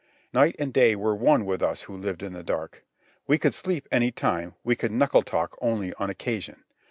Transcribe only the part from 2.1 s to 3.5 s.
in the dark. We